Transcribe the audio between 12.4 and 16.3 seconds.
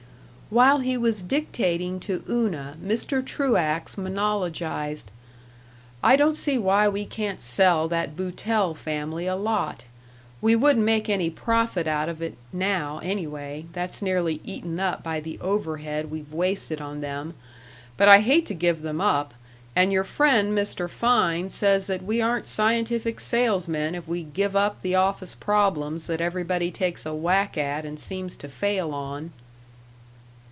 now, anyway that's nearly eaten up by the overhead